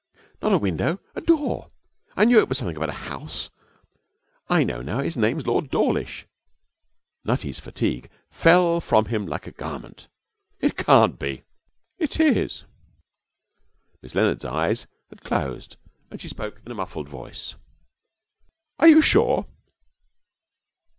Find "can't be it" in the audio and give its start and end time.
10.75-12.19